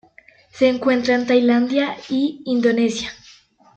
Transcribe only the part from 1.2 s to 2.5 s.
Tailandia y